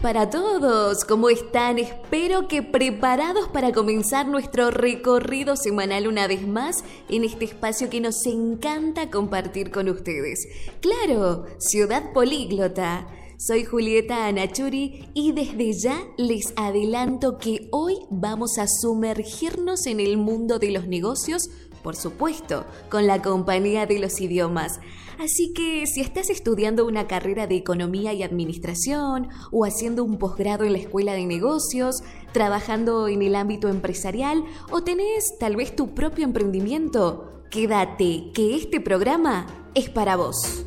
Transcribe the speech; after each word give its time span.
Para 0.00 0.30
todos. 0.30 1.04
¿Cómo 1.04 1.28
están? 1.28 1.78
Espero 1.78 2.48
que 2.48 2.62
preparados 2.62 3.48
para 3.48 3.72
comenzar 3.72 4.26
nuestro 4.26 4.70
recorrido 4.70 5.56
semanal 5.56 6.06
una 6.06 6.26
vez 6.26 6.46
más 6.46 6.84
en 7.08 7.24
este 7.24 7.44
espacio 7.44 7.90
que 7.90 8.00
nos 8.00 8.24
encanta 8.26 9.10
compartir 9.10 9.70
con 9.70 9.88
ustedes. 9.88 10.46
Claro, 10.80 11.46
Ciudad 11.58 12.12
Políglota. 12.12 13.08
Soy 13.38 13.64
Julieta 13.64 14.26
Anachuri 14.26 15.08
y 15.14 15.32
desde 15.32 15.72
ya 15.72 16.02
les 16.18 16.52
adelanto 16.56 17.38
que 17.38 17.68
hoy 17.72 17.96
vamos 18.10 18.58
a 18.58 18.66
sumergirnos 18.68 19.86
en 19.86 20.00
el 20.00 20.18
mundo 20.18 20.58
de 20.58 20.70
los 20.70 20.86
negocios, 20.86 21.48
por 21.82 21.96
supuesto, 21.96 22.64
con 22.90 23.06
la 23.06 23.22
compañía 23.22 23.86
de 23.86 23.98
los 23.98 24.20
idiomas. 24.20 24.80
Así 25.18 25.52
que 25.52 25.86
si 25.86 26.00
estás 26.00 26.30
estudiando 26.30 26.86
una 26.86 27.06
carrera 27.06 27.46
de 27.46 27.56
economía 27.56 28.14
y 28.14 28.22
administración 28.22 29.28
o 29.50 29.66
haciendo 29.66 30.02
un 30.02 30.18
posgrado 30.18 30.64
en 30.64 30.72
la 30.72 30.78
escuela 30.78 31.12
de 31.12 31.26
negocios, 31.26 32.02
trabajando 32.32 33.06
en 33.06 33.20
el 33.22 33.34
ámbito 33.34 33.68
empresarial 33.68 34.44
o 34.70 34.82
tenés 34.82 35.36
tal 35.38 35.56
vez 35.56 35.76
tu 35.76 35.94
propio 35.94 36.24
emprendimiento, 36.24 37.42
quédate 37.50 38.30
que 38.32 38.56
este 38.56 38.80
programa 38.80 39.46
es 39.74 39.90
para 39.90 40.16
vos. 40.16 40.64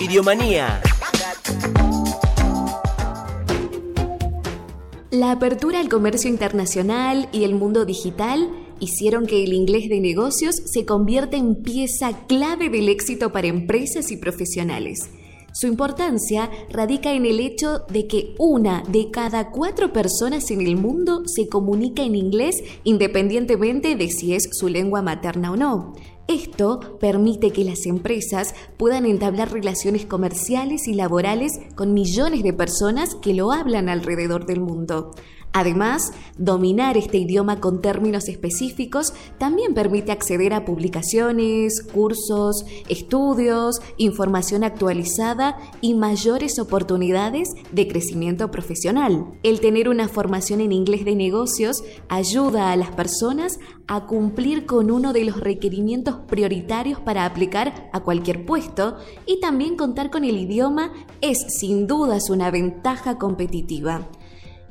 Idiomanía. 0.00 0.80
La 5.10 5.32
apertura 5.32 5.80
al 5.80 5.88
comercio 5.88 6.30
internacional 6.30 7.28
y 7.32 7.42
el 7.42 7.56
mundo 7.56 7.84
digital 7.84 8.48
hicieron 8.80 9.26
que 9.26 9.44
el 9.44 9.52
inglés 9.52 9.88
de 9.88 10.00
negocios 10.00 10.56
se 10.64 10.84
convierta 10.84 11.36
en 11.36 11.62
pieza 11.62 12.26
clave 12.26 12.70
del 12.70 12.88
éxito 12.88 13.32
para 13.32 13.46
empresas 13.46 14.10
y 14.10 14.16
profesionales. 14.16 15.10
Su 15.52 15.66
importancia 15.66 16.48
radica 16.70 17.12
en 17.12 17.26
el 17.26 17.40
hecho 17.40 17.80
de 17.88 18.06
que 18.06 18.34
una 18.38 18.84
de 18.88 19.10
cada 19.10 19.50
cuatro 19.50 19.92
personas 19.92 20.50
en 20.52 20.60
el 20.60 20.76
mundo 20.76 21.22
se 21.26 21.48
comunica 21.48 22.04
en 22.04 22.14
inglés 22.14 22.62
independientemente 22.84 23.96
de 23.96 24.08
si 24.10 24.34
es 24.34 24.48
su 24.52 24.68
lengua 24.68 25.02
materna 25.02 25.50
o 25.50 25.56
no. 25.56 25.94
Esto 26.28 26.78
permite 27.00 27.50
que 27.50 27.64
las 27.64 27.86
empresas 27.86 28.54
puedan 28.76 29.04
entablar 29.04 29.52
relaciones 29.52 30.06
comerciales 30.06 30.86
y 30.86 30.94
laborales 30.94 31.58
con 31.74 31.92
millones 31.92 32.44
de 32.44 32.52
personas 32.52 33.16
que 33.16 33.34
lo 33.34 33.50
hablan 33.50 33.88
alrededor 33.88 34.46
del 34.46 34.60
mundo. 34.60 35.10
Además, 35.52 36.12
dominar 36.38 36.96
este 36.96 37.18
idioma 37.18 37.60
con 37.60 37.82
términos 37.82 38.28
específicos 38.28 39.12
también 39.38 39.74
permite 39.74 40.12
acceder 40.12 40.54
a 40.54 40.64
publicaciones, 40.64 41.82
cursos, 41.82 42.64
estudios, 42.88 43.80
información 43.96 44.62
actualizada 44.62 45.58
y 45.80 45.94
mayores 45.94 46.60
oportunidades 46.60 47.48
de 47.72 47.88
crecimiento 47.88 48.52
profesional. 48.52 49.26
El 49.42 49.60
tener 49.60 49.88
una 49.88 50.06
formación 50.06 50.60
en 50.60 50.70
inglés 50.70 51.04
de 51.04 51.16
negocios 51.16 51.82
ayuda 52.08 52.70
a 52.70 52.76
las 52.76 52.90
personas 52.92 53.58
a 53.88 54.06
cumplir 54.06 54.66
con 54.66 54.92
uno 54.92 55.12
de 55.12 55.24
los 55.24 55.40
requerimientos 55.40 56.14
prioritarios 56.28 57.00
para 57.00 57.24
aplicar 57.24 57.90
a 57.92 58.00
cualquier 58.00 58.46
puesto 58.46 58.98
y 59.26 59.40
también 59.40 59.76
contar 59.76 60.10
con 60.10 60.24
el 60.24 60.38
idioma 60.38 60.92
es 61.20 61.38
sin 61.58 61.88
dudas 61.88 62.30
una 62.30 62.52
ventaja 62.52 63.18
competitiva. 63.18 64.08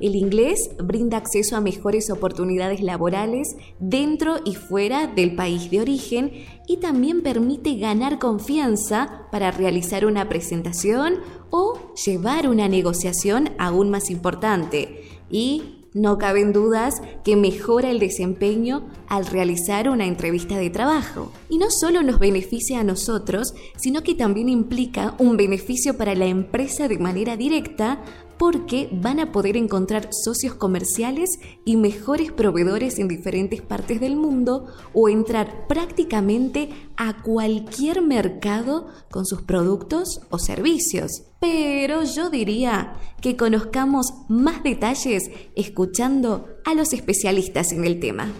El 0.00 0.16
inglés 0.16 0.70
brinda 0.82 1.18
acceso 1.18 1.56
a 1.56 1.60
mejores 1.60 2.10
oportunidades 2.10 2.80
laborales 2.80 3.54
dentro 3.78 4.36
y 4.44 4.54
fuera 4.54 5.06
del 5.06 5.36
país 5.36 5.70
de 5.70 5.80
origen 5.80 6.32
y 6.66 6.78
también 6.78 7.22
permite 7.22 7.76
ganar 7.76 8.18
confianza 8.18 9.26
para 9.30 9.50
realizar 9.50 10.06
una 10.06 10.28
presentación 10.28 11.16
o 11.50 11.92
llevar 12.04 12.48
una 12.48 12.66
negociación 12.68 13.50
aún 13.58 13.90
más 13.90 14.10
importante. 14.10 15.04
Y 15.30 15.76
no 15.92 16.18
caben 16.18 16.52
dudas 16.52 17.02
que 17.24 17.34
mejora 17.34 17.90
el 17.90 17.98
desempeño 17.98 18.86
al 19.08 19.26
realizar 19.26 19.88
una 19.88 20.06
entrevista 20.06 20.56
de 20.56 20.70
trabajo. 20.70 21.32
Y 21.48 21.58
no 21.58 21.66
solo 21.68 22.02
nos 22.02 22.20
beneficia 22.20 22.80
a 22.80 22.84
nosotros, 22.84 23.54
sino 23.76 24.02
que 24.02 24.14
también 24.14 24.48
implica 24.48 25.14
un 25.18 25.36
beneficio 25.36 25.96
para 25.96 26.14
la 26.14 26.26
empresa 26.26 26.86
de 26.86 26.98
manera 26.98 27.36
directa 27.36 28.02
porque 28.40 28.88
van 28.90 29.20
a 29.20 29.32
poder 29.32 29.58
encontrar 29.58 30.08
socios 30.24 30.54
comerciales 30.54 31.28
y 31.66 31.76
mejores 31.76 32.32
proveedores 32.32 32.98
en 32.98 33.06
diferentes 33.06 33.60
partes 33.60 34.00
del 34.00 34.16
mundo 34.16 34.66
o 34.94 35.10
entrar 35.10 35.66
prácticamente 35.68 36.70
a 36.96 37.20
cualquier 37.22 38.00
mercado 38.00 38.86
con 39.10 39.26
sus 39.26 39.42
productos 39.42 40.22
o 40.30 40.38
servicios. 40.38 41.24
Pero 41.38 42.02
yo 42.04 42.30
diría 42.30 42.94
que 43.20 43.36
conozcamos 43.36 44.06
más 44.30 44.62
detalles 44.62 45.30
escuchando 45.54 46.48
a 46.64 46.72
los 46.72 46.94
especialistas 46.94 47.72
en 47.72 47.84
el 47.84 48.00
tema. 48.00 48.32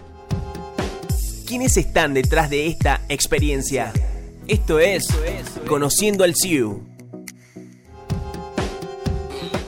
¿Quiénes 1.46 1.76
están 1.76 2.14
detrás 2.14 2.48
de 2.48 2.68
esta 2.68 3.02
experiencia? 3.10 3.92
Esto 4.48 4.78
es 4.78 5.06
Conociendo 5.66 6.24
al 6.24 6.34
CIU 6.34 6.89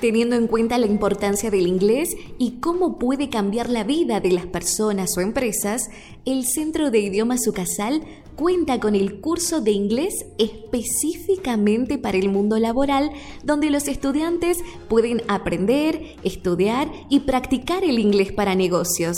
teniendo 0.03 0.35
en 0.35 0.49
cuenta 0.49 0.79
la 0.79 0.87
importancia 0.87 1.49
del 1.49 1.69
inglés 1.69 2.17
y 2.37 2.59
cómo 2.59 2.99
puede 2.99 3.31
cambiar 3.31 3.71
la 3.71 3.85
vida 3.85 4.19
de 4.19 4.33
las 4.33 4.47
personas 4.47 5.17
o 5.17 5.21
empresas, 5.21 5.91
el 6.25 6.45
Centro 6.45 6.91
de 6.91 6.99
Idiomas 6.99 7.45
Sucasal 7.45 8.03
cuenta 8.35 8.81
con 8.81 8.97
el 8.97 9.21
curso 9.21 9.61
de 9.61 9.71
inglés 9.71 10.27
específicamente 10.39 11.99
para 11.99 12.19
el 12.19 12.31
mundo 12.31 12.59
laboral, 12.59 13.13
donde 13.45 13.71
los 13.71 13.87
estudiantes 13.87 14.59
pueden 14.89 15.23
aprender, 15.29 16.17
estudiar 16.25 16.91
y 17.09 17.21
practicar 17.21 17.85
el 17.85 18.01
inglés 18.01 18.33
para 18.33 18.57
negocios. 18.57 19.17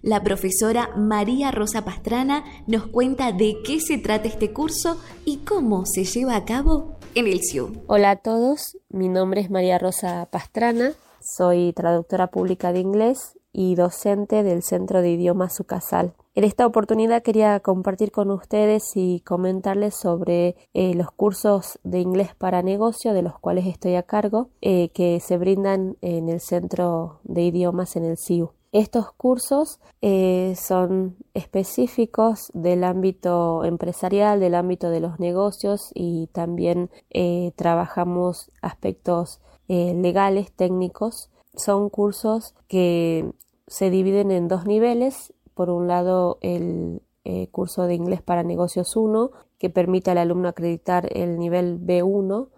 La 0.00 0.22
profesora 0.22 0.90
María 0.96 1.50
Rosa 1.50 1.84
Pastrana 1.84 2.44
nos 2.68 2.86
cuenta 2.86 3.32
de 3.32 3.56
qué 3.64 3.80
se 3.80 3.98
trata 3.98 4.28
este 4.28 4.52
curso 4.52 4.96
y 5.24 5.38
cómo 5.38 5.86
se 5.86 6.04
lleva 6.04 6.36
a 6.36 6.44
cabo 6.44 6.99
en 7.14 7.26
el 7.26 7.40
CIU. 7.42 7.72
Hola 7.86 8.10
a 8.10 8.16
todos, 8.16 8.78
mi 8.88 9.08
nombre 9.08 9.40
es 9.40 9.50
María 9.50 9.78
Rosa 9.78 10.28
Pastrana, 10.30 10.92
soy 11.20 11.72
traductora 11.72 12.28
pública 12.28 12.72
de 12.72 12.80
inglés 12.80 13.38
y 13.52 13.74
docente 13.74 14.42
del 14.42 14.62
Centro 14.62 15.02
de 15.02 15.10
Idiomas 15.10 15.54
Sucasal. 15.54 16.14
En 16.34 16.44
esta 16.44 16.64
oportunidad 16.64 17.22
quería 17.22 17.58
compartir 17.60 18.12
con 18.12 18.30
ustedes 18.30 18.92
y 18.94 19.20
comentarles 19.20 19.96
sobre 19.96 20.54
eh, 20.72 20.94
los 20.94 21.10
cursos 21.10 21.80
de 21.82 21.98
inglés 21.98 22.34
para 22.36 22.62
negocio 22.62 23.12
de 23.12 23.22
los 23.22 23.38
cuales 23.38 23.66
estoy 23.66 23.96
a 23.96 24.04
cargo 24.04 24.50
eh, 24.60 24.90
que 24.90 25.18
se 25.20 25.36
brindan 25.38 25.96
en 26.00 26.28
el 26.28 26.40
Centro 26.40 27.20
de 27.24 27.42
Idiomas 27.42 27.96
en 27.96 28.04
el 28.04 28.16
CIU. 28.16 28.52
Estos 28.72 29.10
cursos 29.12 29.80
eh, 30.00 30.54
son 30.56 31.16
específicos 31.34 32.52
del 32.54 32.84
ámbito 32.84 33.64
empresarial, 33.64 34.38
del 34.38 34.54
ámbito 34.54 34.90
de 34.90 35.00
los 35.00 35.18
negocios 35.18 35.90
y 35.92 36.28
también 36.28 36.88
eh, 37.10 37.50
trabajamos 37.56 38.52
aspectos 38.62 39.40
eh, 39.66 39.94
legales, 39.94 40.52
técnicos. 40.52 41.30
Son 41.56 41.90
cursos 41.90 42.54
que 42.68 43.32
se 43.66 43.90
dividen 43.90 44.30
en 44.30 44.46
dos 44.46 44.66
niveles. 44.66 45.34
Por 45.54 45.70
un 45.70 45.88
lado, 45.88 46.38
el 46.40 47.02
curso 47.50 47.86
de 47.86 47.94
inglés 47.94 48.22
para 48.22 48.42
negocios 48.42 48.96
1, 48.96 49.30
que 49.58 49.68
permite 49.68 50.10
al 50.10 50.18
alumno 50.18 50.48
acreditar 50.48 51.08
el 51.16 51.38
nivel 51.38 51.78
B1 51.78 52.48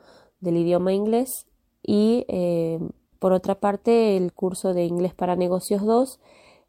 del 0.40 0.56
idioma 0.56 0.92
inglés 0.92 1.46
y 1.82 2.26
por 3.22 3.32
otra 3.32 3.54
parte, 3.54 4.16
el 4.16 4.32
curso 4.32 4.74
de 4.74 4.84
Inglés 4.84 5.14
para 5.14 5.36
Negocios 5.36 5.86
2, 5.86 6.18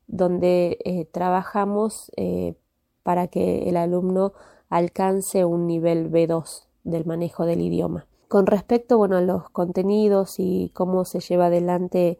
donde 0.05 0.77
eh, 0.85 1.05
trabajamos 1.05 2.11
eh, 2.15 2.53
para 3.01 3.25
que 3.27 3.67
el 3.69 3.75
alumno 3.75 4.33
alcance 4.69 5.45
un 5.45 5.65
nivel 5.65 6.11
B2 6.11 6.67
del 6.83 7.07
manejo 7.07 7.47
del 7.47 7.59
idioma. 7.59 8.05
Con 8.27 8.45
respecto 8.45 8.99
bueno, 8.99 9.17
a 9.17 9.21
los 9.21 9.49
contenidos 9.49 10.35
y 10.37 10.69
cómo 10.75 11.05
se 11.05 11.21
lleva 11.21 11.47
adelante 11.47 12.19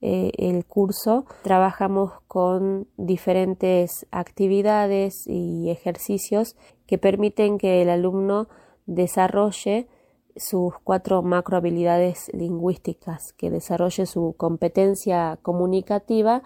eh, 0.00 0.32
el 0.38 0.64
curso, 0.64 1.26
trabajamos 1.42 2.12
con 2.26 2.88
diferentes 2.96 4.06
actividades 4.10 5.26
y 5.26 5.68
ejercicios 5.68 6.56
que 6.86 6.96
permiten 6.96 7.58
que 7.58 7.82
el 7.82 7.90
alumno 7.90 8.48
desarrolle 8.86 9.88
sus 10.36 10.74
cuatro 10.82 11.22
macro 11.22 11.56
habilidades 11.56 12.30
lingüísticas, 12.32 13.32
que 13.36 13.50
desarrolle 13.50 14.06
su 14.06 14.34
competencia 14.36 15.38
comunicativa 15.42 16.42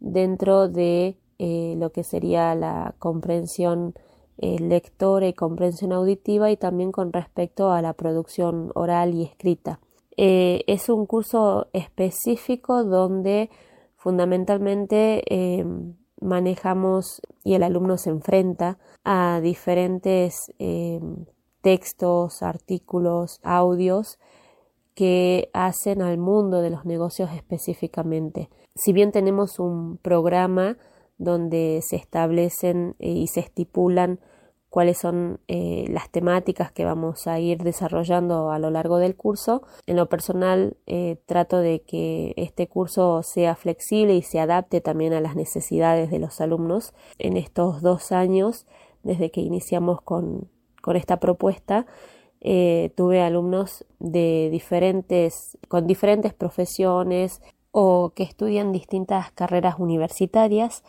dentro 0.00 0.68
de 0.68 1.16
eh, 1.38 1.74
lo 1.78 1.90
que 1.90 2.04
sería 2.04 2.54
la 2.54 2.94
comprensión 2.98 3.94
eh, 4.38 4.58
lectora 4.58 5.26
y 5.26 5.32
comprensión 5.32 5.92
auditiva 5.92 6.50
y 6.50 6.56
también 6.56 6.92
con 6.92 7.12
respecto 7.12 7.70
a 7.70 7.82
la 7.82 7.92
producción 7.94 8.70
oral 8.74 9.14
y 9.14 9.24
escrita. 9.24 9.80
Eh, 10.16 10.62
es 10.66 10.88
un 10.88 11.06
curso 11.06 11.68
específico 11.72 12.84
donde 12.84 13.50
fundamentalmente 13.96 15.24
manejamos 16.20 17.22
y 17.42 17.54
el 17.54 17.62
alumno 17.62 17.96
se 17.96 18.10
enfrenta 18.10 18.78
a 19.02 19.40
diferentes 19.42 20.52
textos, 21.64 22.42
artículos, 22.42 23.40
audios 23.42 24.18
que 24.94 25.48
hacen 25.54 26.02
al 26.02 26.18
mundo 26.18 26.60
de 26.60 26.68
los 26.68 26.84
negocios 26.84 27.30
específicamente. 27.32 28.50
Si 28.76 28.92
bien 28.92 29.12
tenemos 29.12 29.58
un 29.58 29.96
programa 29.96 30.76
donde 31.16 31.80
se 31.82 31.96
establecen 31.96 32.96
eh, 32.98 33.08
y 33.08 33.28
se 33.28 33.40
estipulan 33.40 34.20
cuáles 34.68 34.98
son 34.98 35.40
eh, 35.48 35.86
las 35.88 36.10
temáticas 36.10 36.70
que 36.70 36.84
vamos 36.84 37.26
a 37.26 37.40
ir 37.40 37.62
desarrollando 37.62 38.50
a 38.50 38.58
lo 38.58 38.70
largo 38.70 38.98
del 38.98 39.16
curso. 39.16 39.62
En 39.86 39.96
lo 39.96 40.08
personal 40.10 40.76
eh, 40.86 41.16
trato 41.24 41.60
de 41.60 41.80
que 41.80 42.34
este 42.36 42.66
curso 42.66 43.22
sea 43.22 43.54
flexible 43.54 44.16
y 44.16 44.22
se 44.22 44.38
adapte 44.38 44.82
también 44.82 45.14
a 45.14 45.20
las 45.22 45.34
necesidades 45.34 46.10
de 46.10 46.18
los 46.18 46.42
alumnos. 46.42 46.92
En 47.18 47.38
estos 47.38 47.80
dos 47.80 48.12
años, 48.12 48.66
desde 49.02 49.30
que 49.30 49.40
iniciamos 49.40 50.02
con, 50.02 50.50
con 50.84 50.96
esta 50.96 51.18
propuesta, 51.18 51.86
tuve 52.94 53.22
alumnos 53.22 53.86
de 54.00 54.50
diferentes, 54.52 55.56
con 55.68 55.86
diferentes 55.86 56.34
profesiones, 56.34 57.40
o 57.76 58.12
que 58.14 58.22
estudian 58.22 58.70
distintas 58.70 59.32
carreras 59.32 59.80
universitarias. 59.80 60.84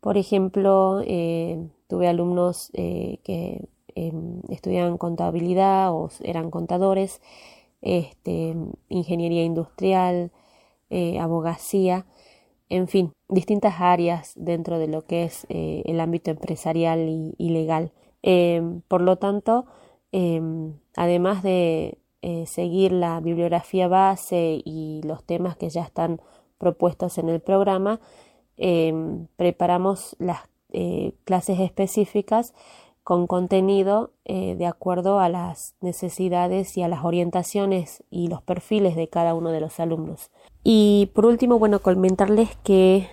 Por 0.00 0.18
ejemplo, 0.18 1.00
eh, 1.06 1.68
tuve 1.86 2.08
alumnos 2.08 2.70
eh, 2.74 3.20
que 3.22 3.68
em, 3.94 4.42
estudian 4.48 4.98
contabilidad 4.98 5.92
o 5.94 6.10
eran 6.24 6.50
contadores, 6.50 7.22
este, 7.80 8.56
ingeniería 8.88 9.44
industrial, 9.44 10.32
eh, 10.90 11.20
abogacía, 11.20 12.06
en 12.68 12.88
fin, 12.88 13.12
distintas 13.28 13.80
áreas 13.80 14.32
dentro 14.34 14.80
de 14.80 14.88
lo 14.88 15.06
que 15.06 15.24
es 15.24 15.46
el 15.48 16.00
ámbito 16.00 16.32
empresarial 16.32 17.34
y 17.38 17.50
legal. 17.50 17.92
Em, 18.28 18.80
por 18.88 19.02
lo 19.02 19.16
tanto, 19.18 19.66
em, 20.10 20.72
además 20.96 21.44
de, 21.44 21.98
eh, 22.22 22.46
seguir 22.46 22.90
la 22.90 23.20
bibliografía 23.20 23.86
base 23.86 24.60
y 24.64 25.00
los 25.04 25.22
temas 25.22 25.56
que 25.56 25.70
ya 25.70 25.82
están 25.82 26.20
propuestos 26.58 27.18
en 27.18 27.28
el 27.28 27.40
programa, 27.40 28.00
preparamos 29.36 30.16
las 30.18 30.40
eh, 30.72 31.12
clases 31.24 31.60
específicas 31.60 32.52
con 33.06 33.28
contenido 33.28 34.10
eh, 34.24 34.56
de 34.56 34.66
acuerdo 34.66 35.20
a 35.20 35.28
las 35.28 35.76
necesidades 35.80 36.76
y 36.76 36.82
a 36.82 36.88
las 36.88 37.04
orientaciones 37.04 38.02
y 38.10 38.26
los 38.26 38.42
perfiles 38.42 38.96
de 38.96 39.08
cada 39.08 39.34
uno 39.34 39.52
de 39.52 39.60
los 39.60 39.78
alumnos. 39.78 40.32
Y 40.64 41.12
por 41.14 41.24
último, 41.24 41.60
bueno, 41.60 41.78
comentarles 41.78 42.56
que 42.64 43.08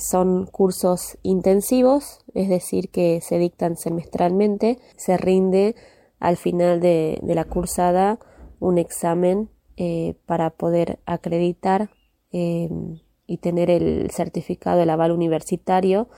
son 0.00 0.46
cursos 0.46 1.18
intensivos, 1.22 2.20
es 2.34 2.48
decir, 2.48 2.88
que 2.90 3.20
se 3.20 3.38
dictan 3.38 3.76
semestralmente, 3.76 4.78
se 4.96 5.16
rinde 5.16 5.74
al 6.20 6.36
final 6.36 6.80
de, 6.80 7.20
la 7.22 7.44
cursada 7.44 8.18
un 8.60 8.78
examen 8.78 9.50
eh, 9.76 10.14
para 10.24 10.50
poder 10.50 11.00
acreditar 11.04 11.90
em, 12.30 13.00
y 13.26 13.38
tener 13.38 13.70
el 13.70 14.10
certificado, 14.10 14.82
el 14.82 14.90
aval 14.90 15.10
universitario 15.10 16.08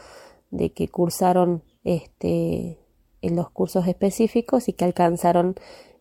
de 0.51 0.73
que 0.73 0.89
cursaron 0.89 1.63
este, 1.85 2.79
los 3.23 3.51
cursos 3.51 3.87
específicos 3.87 4.69
y 4.69 4.73
que 4.75 4.85
alcanzaron 4.85 5.55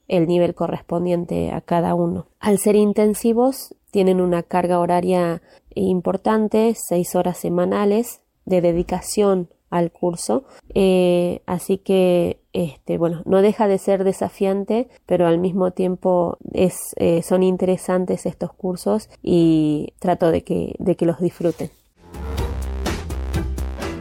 el 0.08 0.28
nivel 0.28 0.54
correspondiente 0.54 1.52
a 1.52 1.62
cada 1.62 1.96
uno. 1.96 2.28
Al 2.40 2.60
ser 2.60 2.76
intensivos, 2.76 3.76
tienen 3.94 4.22
una 4.22 4.42
carga 4.42 4.80
horaria 4.80 5.44
importante, 5.76 6.74
seis 6.76 7.16
horas 7.16 7.38
semanales 7.38 8.22
de 8.44 8.60
dedicación 8.60 9.50
al 9.70 9.92
curso. 9.92 10.46
Eh, 10.74 11.42
así 11.46 11.78
que, 11.78 12.40
este, 12.54 12.98
bueno, 12.98 13.22
no 13.26 13.44
deja 13.44 13.68
de 13.68 13.78
ser 13.78 14.04
desafiante, 14.04 14.88
pero 15.06 15.28
al 15.28 15.38
mismo 15.38 15.72
tiempo 15.72 16.40
es, 16.54 16.96
eh, 16.96 17.22
son 17.22 17.44
interesantes 17.44 18.26
estos 18.26 18.52
cursos 18.52 19.10
y 19.22 19.94
trato 20.00 20.32
de 20.32 20.44
que, 20.44 20.76
de 20.80 20.96
que 20.96 21.06
los 21.06 21.20
disfruten. 21.20 21.70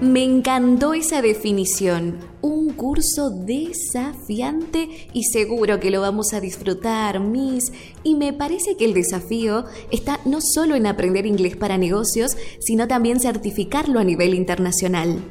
Me 0.02 0.24
encantó 0.24 0.94
esa 0.94 1.22
definición. 1.22 2.18
Un 2.40 2.70
curso 2.70 3.30
desafiante 3.30 4.88
y 5.12 5.22
seguro 5.22 5.78
que 5.78 5.92
lo 5.92 6.00
vamos 6.00 6.32
a 6.32 6.40
disfrutar, 6.40 7.20
Miss. 7.20 7.72
Y 8.02 8.16
me 8.16 8.32
parece 8.32 8.76
que 8.76 8.84
el 8.84 8.94
desafío 8.94 9.64
está 9.92 10.18
no 10.24 10.40
solo 10.40 10.74
en 10.74 10.88
aprender 10.88 11.24
inglés 11.24 11.56
para 11.56 11.78
negocios, 11.78 12.36
sino 12.58 12.88
también 12.88 13.20
certificarlo 13.20 14.00
a 14.00 14.04
nivel 14.04 14.34
internacional. 14.34 15.22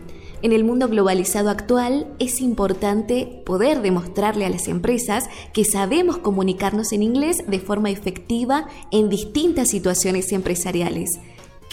En 0.42 0.54
el 0.54 0.64
mundo 0.64 0.88
globalizado 0.88 1.50
actual 1.50 2.08
es 2.20 2.40
importante 2.40 3.44
poder 3.46 3.82
demostrarle 3.82 4.46
a 4.46 4.50
las 4.50 4.70
empresas 4.70 5.26
que 5.52 5.66
sabemos 5.66 6.20
comunicarnos 6.20 6.94
en 6.94 7.04
inglés 7.04 7.44
de 7.46 7.60
forma 7.60 7.90
efectiva 7.90 8.68
en 8.90 9.10
distintas 9.10 9.68
situaciones 9.68 10.32
empresariales. 10.32 11.20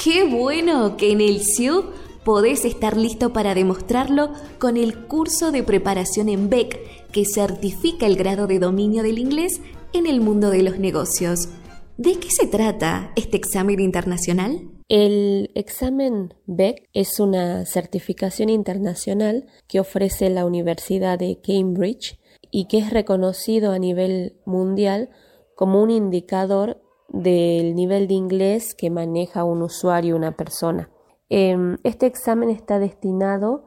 ¡Qué 0.03 0.25
bueno 0.25 0.97
que 0.97 1.13
en 1.13 1.21
el 1.21 1.43
CIU 1.43 1.85
podés 2.29 2.67
estar 2.67 2.99
listo 2.99 3.33
para 3.33 3.55
demostrarlo 3.55 4.35
con 4.59 4.77
el 4.77 5.07
curso 5.07 5.51
de 5.51 5.63
preparación 5.63 6.29
en 6.29 6.51
BEC 6.51 6.79
que 7.11 7.25
certifica 7.25 8.05
el 8.05 8.17
grado 8.17 8.47
de 8.47 8.59
dominio 8.59 9.03
del 9.03 9.19
inglés 9.19 9.63
en 9.95 10.07
el 10.07 10.21
mundo 10.21 10.51
de 10.51 10.63
los 10.63 10.79
negocios. 10.79 11.49
¿De 11.97 12.19
qué 12.19 12.29
se 12.31 12.47
trata 12.47 13.13
este 13.17 13.39
examen 13.39 13.81
internacional? 13.81 14.61
El 14.91 15.51
examen 15.55 16.35
BEC 16.45 16.87
es 16.93 17.19
una 17.19 17.65
certificación 17.65 18.51
internacional 18.51 19.47
que 19.67 19.81
ofrece 19.81 20.29
la 20.29 20.45
Universidad 20.45 21.19
de 21.19 21.41
Cambridge 21.43 22.21
y 22.51 22.67
que 22.67 22.77
es 22.77 22.91
reconocido 22.91 23.73
a 23.73 23.79
nivel 23.79 24.37
mundial 24.45 25.09
como 25.57 25.83
un 25.83 25.91
indicador 25.91 26.79
del 27.09 27.75
nivel 27.75 28.07
de 28.07 28.13
inglés 28.13 28.75
que 28.75 28.91
maneja 28.91 29.45
un 29.45 29.63
usuario, 29.63 30.15
una 30.15 30.37
persona. 30.37 30.91
Em, 31.31 31.77
este 31.85 32.07
examen 32.07 32.49
está 32.51 32.79
destinado 32.79 33.67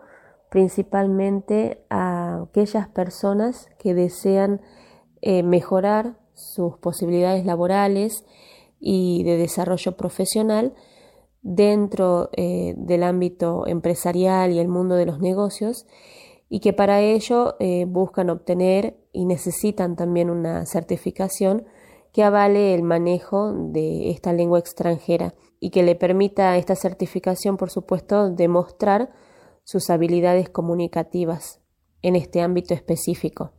principalmente 0.49 1.83
a 1.89 2.43
aquellas 2.43 2.87
personas 2.89 3.69
que 3.77 3.93
desean 3.93 4.61
eh, 5.21 5.43
mejorar 5.43 6.17
sus 6.33 6.77
posibilidades 6.77 7.45
laborales 7.45 8.25
y 8.79 9.23
de 9.23 9.37
desarrollo 9.37 9.95
profesional 9.95 10.73
dentro 11.43 12.29
eh, 12.33 12.73
del 12.77 13.03
ámbito 13.03 13.67
empresarial 13.67 14.51
y 14.51 14.59
el 14.59 14.67
mundo 14.67 14.95
de 14.95 15.05
los 15.05 15.19
negocios 15.19 15.85
y 16.49 16.59
que 16.59 16.73
para 16.73 16.99
ello 17.01 17.55
eh, 17.59 17.85
buscan 17.85 18.29
obtener 18.29 18.97
y 19.13 19.25
necesitan 19.25 19.95
también 19.95 20.29
una 20.29 20.65
certificación 20.65 21.65
que 22.11 22.23
avale 22.23 22.73
el 22.73 22.83
manejo 22.83 23.53
de 23.53 24.09
esta 24.09 24.33
lengua 24.33 24.59
extranjera 24.59 25.33
y 25.61 25.69
que 25.69 25.83
le 25.83 25.95
permita 25.95 26.57
esta 26.57 26.75
certificación, 26.75 27.55
por 27.55 27.69
supuesto, 27.69 28.29
demostrar 28.29 29.13
sus 29.63 29.89
habilidades 29.89 30.49
comunicativas 30.49 31.61
en 32.01 32.17
este 32.17 32.41
ámbito 32.41 32.73
específico. 32.73 33.53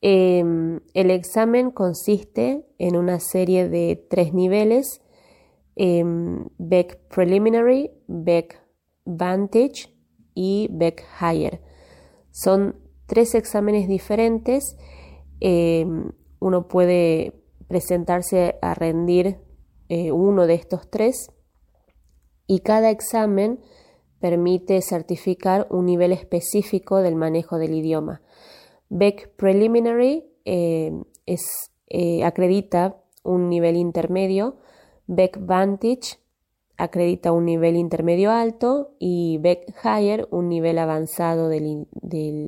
Em, 0.00 0.80
el 0.94 1.12
examen 1.12 1.70
consiste 1.70 2.66
en 2.78 2.96
una 2.96 3.20
serie 3.20 3.68
de 3.68 4.04
tres 4.10 4.34
niveles 4.34 5.00
Em, 5.76 6.46
Beck 6.58 6.98
Preliminary, 7.08 7.90
Beck 8.06 8.60
Vantage 9.04 9.88
y 10.34 10.68
Beck 10.70 11.04
Higher. 11.20 11.60
Son 12.30 12.76
tres 13.06 13.34
exámenes 13.34 13.88
diferentes. 13.88 14.76
Em, 15.40 16.12
uno 16.38 16.68
puede 16.68 17.32
presentarse 17.66 18.56
a 18.62 18.74
rendir 18.74 19.38
eh, 19.94 20.12
uno 20.12 20.46
de 20.46 20.54
estos 20.54 20.90
tres 20.90 21.30
y 22.46 22.60
cada 22.60 22.90
examen 22.90 23.60
permite 24.20 24.80
certificar 24.82 25.66
un 25.70 25.86
nivel 25.86 26.12
específico 26.12 26.98
del 26.98 27.14
manejo 27.14 27.58
del 27.58 27.74
idioma. 27.74 28.22
Beck 28.88 29.34
Preliminary 29.36 30.24
em, 30.44 31.04
es, 31.26 31.70
eh, 31.88 32.24
acredita 32.24 32.96
un 33.22 33.48
nivel 33.48 33.76
intermedio 33.76 34.56
Beck 35.06 35.38
Vantage 35.40 36.18
acredita 36.76 37.32
un 37.32 37.44
nivel 37.44 37.76
intermedio 37.76 38.30
alto 38.30 38.94
y 38.98 39.38
Beck 39.38 39.74
Higher 39.84 40.26
un 40.30 40.48
nivel 40.48 40.78
avanzado 40.78 41.48
del, 41.48 41.86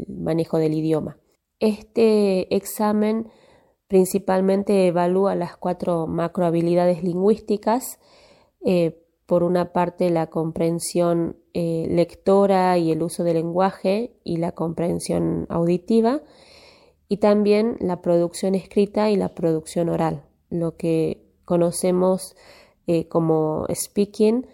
manejo 0.08 0.58
del 0.58 0.74
idioma. 0.74 1.18
Este 1.60 2.54
examen 2.54 3.28
principalmente 3.88 4.86
evalúa 4.86 5.34
las 5.34 5.56
cuatro 5.56 6.06
macrohabilidades 6.06 7.02
lingüísticas, 7.02 7.98
eh, 8.64 9.02
por 9.26 9.42
una 9.42 9.72
parte 9.72 10.10
la 10.10 10.28
comprensión 10.28 11.36
eh, 11.52 11.86
lectora 11.90 12.78
y 12.78 12.92
el 12.92 13.02
uso 13.02 13.24
del 13.24 13.36
lenguaje 13.36 14.16
y 14.24 14.36
la 14.36 14.52
comprensión 14.52 15.46
auditiva, 15.48 16.22
y 17.08 17.18
también 17.18 17.76
la 17.80 18.02
producción 18.02 18.54
escrita 18.54 19.10
y 19.10 19.16
la 19.16 19.34
producción 19.34 19.88
oral, 19.88 20.24
lo 20.50 20.76
que 20.76 21.22
conocemos 21.44 22.36
eh, 22.86 23.08
como 23.08 23.66
speaking, 23.72 24.46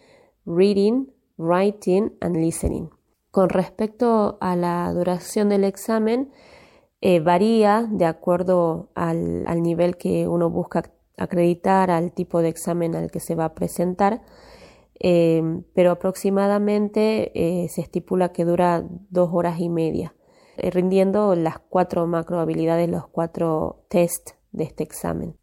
reading, 0.46 1.06
writing 1.36 2.12
and 2.20 2.36
listening. 2.36 2.90
Con 3.30 3.48
respecto 3.48 4.36
a 4.40 4.56
la 4.56 4.92
duración 4.92 5.48
del 5.48 5.64
examen, 5.64 6.30
eh, 7.04 7.18
varía 7.18 7.88
de 7.90 8.04
acuerdo 8.04 8.90
al, 8.94 9.60
nivel 9.60 9.96
que 9.96 10.28
uno 10.28 10.50
busca 10.50 10.84
acreditar, 11.16 11.90
al 11.90 12.12
tipo 12.12 12.40
de 12.42 12.48
examen 12.48 12.94
al 12.94 13.10
que 13.10 13.18
se 13.18 13.34
va 13.34 13.46
a 13.46 13.54
presentar, 13.56 14.22
eh, 15.00 15.42
pero 15.74 15.90
aproximadamente 15.90 17.32
eh, 17.34 17.68
se 17.70 17.80
estipula 17.80 18.30
que 18.30 18.44
dura 18.44 18.86
dos 19.10 19.30
horas 19.32 19.58
y 19.58 19.68
media, 19.68 20.14
rindiendo 20.56 21.34
las 21.34 21.58
cuatro 21.58 22.06
macro 22.06 22.38
habilidades, 22.38 22.88
los 22.88 23.08
cuatro 23.08 23.82
test 23.88 24.30
de 24.52 24.62
este 24.62 24.84
examen. 24.84 25.34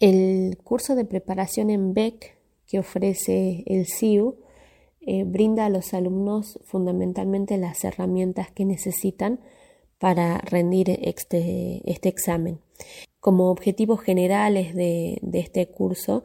El 0.00 0.58
curso 0.62 0.94
de 0.94 1.06
preparación 1.06 1.70
en 1.70 1.94
BEC 1.94 2.36
que 2.66 2.80
ofrece 2.80 3.64
el 3.64 3.86
CIU 3.86 4.36
brinda 5.24 5.64
a 5.64 5.70
los 5.70 5.94
alumnos 5.94 6.60
fundamentalmente 6.66 7.56
las 7.56 7.82
herramientas 7.82 8.50
que 8.50 8.66
necesitan 8.66 9.40
para 9.98 10.38
rendir 10.38 10.90
este, 11.02 11.82
este 11.84 12.08
examen. 12.08 12.60
Como 13.20 13.50
objetivos 13.50 14.00
generales 14.00 14.74
de, 14.74 15.20
este 15.32 15.68
curso, 15.68 16.24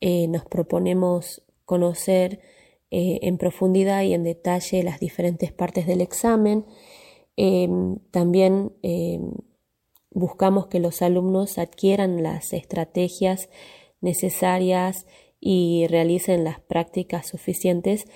eh, 0.00 0.26
nos 0.28 0.44
proponemos 0.44 1.42
conocer 1.64 2.40
eh, 2.90 3.20
en 3.22 3.38
profundidad 3.38 4.02
y 4.02 4.12
en 4.12 4.24
detalle 4.24 4.82
las 4.82 4.98
diferentes 4.98 5.52
partes 5.52 5.86
del 5.86 6.00
examen. 6.00 6.66
Em, 7.36 7.98
también 8.10 8.72
em, 8.82 9.32
buscamos 10.10 10.66
que 10.66 10.80
los 10.80 11.00
alumnos 11.00 11.58
adquieran 11.58 12.22
las 12.22 12.52
estrategias 12.52 13.48
necesarias 14.00 15.06
y 15.40 15.86
realicen 15.88 16.44
las 16.44 16.60
prácticas 16.60 17.28
suficientes 17.28 18.06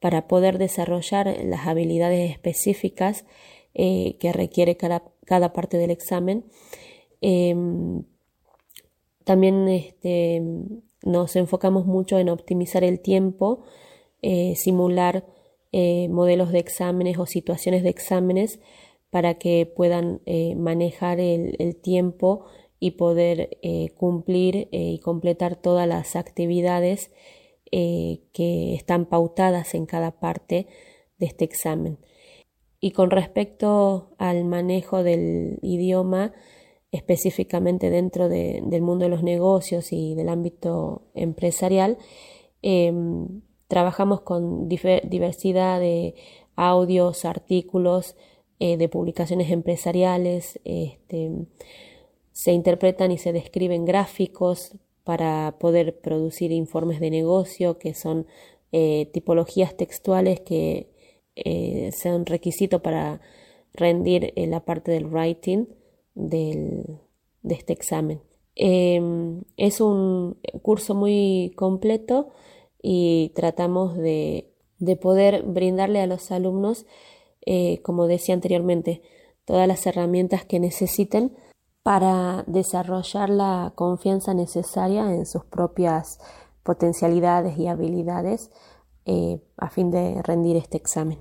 para 0.00 0.28
poder 0.28 0.58
desarrollar 0.58 1.36
las 1.44 1.66
habilidades 1.66 2.30
específicas 2.30 3.24
eh, 3.74 4.16
que 4.18 4.32
requiere 4.32 4.76
cada, 4.76 5.52
parte 5.52 5.78
del 5.78 5.90
examen. 5.90 6.44
Em, 7.20 8.02
también 9.24 9.68
este, 9.68 10.42
nos 11.04 11.36
enfocamos 11.36 11.86
mucho 11.86 12.18
en 12.18 12.28
optimizar 12.28 12.82
el 12.82 13.00
tiempo, 13.00 13.62
eh, 14.22 14.54
simular 14.56 15.26
eh, 15.70 16.08
modelos 16.08 16.50
de 16.50 16.58
exámenes 16.60 17.18
o 17.18 17.26
situaciones 17.26 17.82
de 17.82 17.90
exámenes 17.90 18.58
para 19.10 19.34
que 19.34 19.64
puedan 19.66 20.20
manejar 20.56 21.20
el, 21.20 21.76
tiempo 21.76 22.44
y 22.78 22.92
poder 22.92 23.58
cumplir 23.96 24.68
y 24.70 24.98
completar 24.98 25.56
todas 25.56 25.88
las 25.88 26.14
actividades 26.14 27.10
que 27.70 28.74
están 28.74 29.06
pautadas 29.06 29.74
en 29.74 29.86
cada 29.86 30.20
parte 30.20 30.66
de 31.18 31.26
este 31.26 31.44
examen. 31.46 31.98
Y 32.80 32.92
con 32.92 33.10
respecto 33.10 34.10
al 34.18 34.44
manejo 34.44 35.02
del 35.02 35.58
idioma, 35.62 36.32
específicamente 36.92 37.90
dentro 37.90 38.28
del 38.28 38.82
mundo 38.82 39.04
de 39.04 39.10
los 39.10 39.22
negocios 39.22 39.92
y 39.92 40.14
del 40.14 40.28
ámbito 40.28 41.02
empresarial, 41.14 41.98
em, 42.62 43.42
trabajamos 43.66 44.22
con 44.22 44.68
diversidad 44.68 45.80
de 45.80 46.14
audios, 46.56 47.24
artículos, 47.24 48.16
eh, 48.60 48.76
de 48.76 48.88
publicaciones 48.88 49.50
empresariales, 49.50 50.58
este, 50.64 51.30
se 52.32 52.52
interpretan 52.52 53.12
y 53.12 53.18
se 53.18 53.32
describen 53.32 53.84
gráficos 53.84 54.72
para 55.04 55.56
poder 55.58 56.00
producir 56.00 56.52
informes 56.52 57.00
de 57.00 57.10
negocio, 57.10 57.78
que 57.78 57.94
son 57.94 58.26
eh, 58.72 59.10
tipologías 59.12 59.76
textuales 59.76 60.40
que 60.40 60.88
eh, 61.44 61.90
sea 61.92 62.14
un 62.14 62.26
requisito 62.26 62.80
para 62.82 63.20
rendir 63.74 64.32
en 64.36 64.50
la 64.50 64.60
parte 64.60 64.90
del 64.90 65.06
writing 65.06 65.66
de 66.14 66.84
este 67.48 67.72
examen. 67.72 68.20
Em, 68.60 69.42
es 69.56 69.80
un 69.80 70.36
curso 70.62 70.96
muy 70.96 71.52
completo 71.54 72.30
y 72.82 73.30
tratamos 73.36 73.96
de, 73.96 74.52
poder 75.00 75.44
brindarle 75.44 76.00
a 76.00 76.08
los 76.08 76.32
alumnos, 76.32 76.84
eh, 77.46 77.80
como 77.82 78.08
decía 78.08 78.34
anteriormente, 78.34 79.00
todas 79.44 79.68
las 79.68 79.86
herramientas 79.86 80.44
que 80.44 80.58
necesiten 80.58 81.36
para 81.84 82.42
desarrollar 82.48 83.30
la 83.30 83.72
confianza 83.76 84.34
necesaria 84.34 85.02
en 85.14 85.24
sus 85.24 85.44
propias 85.44 86.18
potencialidades 86.64 87.56
y 87.58 87.68
habilidades 87.68 88.50
eh, 89.08 89.40
a 89.56 89.70
fin 89.70 89.90
de 89.90 90.22
rendir 90.22 90.56
este 90.56 90.76
examen. 90.76 91.18